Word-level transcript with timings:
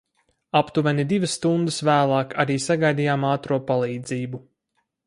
Aptuveni 0.59 1.05
divas 1.11 1.35
stundas 1.39 1.77
vēlāk 1.91 2.35
arī 2.45 2.59
sagaidījām 2.65 3.31
ātro 3.37 3.63
palīdzību. 3.71 4.43